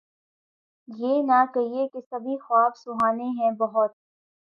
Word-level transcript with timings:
یہ 0.87 1.21
نہ 1.23 1.43
کہیے 1.53 1.87
کہ 1.87 1.99
سبھی 2.01 2.37
خواب 2.39 2.77
سہانے 2.77 3.29
ہیں 3.37 3.51
بہت 3.57 3.91